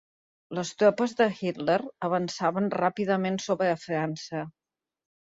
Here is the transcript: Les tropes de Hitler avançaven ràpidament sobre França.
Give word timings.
Les 0.59 0.69
tropes 0.83 1.11
de 1.17 1.25
Hitler 1.39 1.75
avançaven 2.07 2.69
ràpidament 2.77 3.37
sobre 3.49 3.75
França. 3.83 4.41